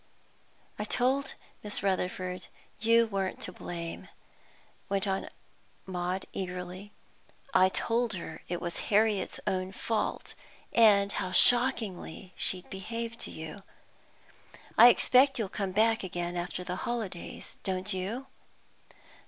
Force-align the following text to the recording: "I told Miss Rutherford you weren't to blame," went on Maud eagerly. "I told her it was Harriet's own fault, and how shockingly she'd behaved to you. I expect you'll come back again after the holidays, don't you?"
"I 0.79 0.83
told 0.83 1.35
Miss 1.61 1.83
Rutherford 1.83 2.47
you 2.79 3.05
weren't 3.05 3.39
to 3.41 3.51
blame," 3.51 4.07
went 4.89 5.05
on 5.05 5.29
Maud 5.85 6.25
eagerly. 6.33 6.91
"I 7.53 7.69
told 7.69 8.13
her 8.13 8.41
it 8.47 8.59
was 8.59 8.79
Harriet's 8.89 9.39
own 9.45 9.71
fault, 9.71 10.33
and 10.73 11.11
how 11.11 11.31
shockingly 11.31 12.33
she'd 12.35 12.67
behaved 12.71 13.19
to 13.19 13.29
you. 13.29 13.61
I 14.75 14.87
expect 14.87 15.37
you'll 15.37 15.49
come 15.49 15.71
back 15.71 16.03
again 16.03 16.35
after 16.35 16.63
the 16.63 16.77
holidays, 16.77 17.59
don't 17.63 17.93
you?" 17.93 18.25